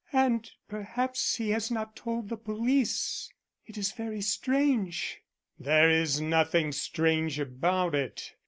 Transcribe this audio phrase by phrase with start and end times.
[0.11, 3.31] "And perhaps he has not told the police.
[3.67, 5.21] It is very strange."
[5.59, 8.33] "There is nothing strange about it.